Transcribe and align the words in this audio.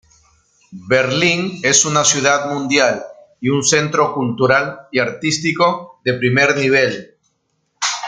Berlín 0.89 1.59
es 1.61 1.85
una 1.85 2.03
ciudad 2.03 2.51
mundial 2.51 3.03
y 3.39 3.49
un 3.49 3.63
centro 3.63 4.15
cultural 4.15 4.87
y 4.91 4.97
artístico 4.97 6.01
de 6.03 6.13
primer 6.17 6.57
nivel. 6.57 7.17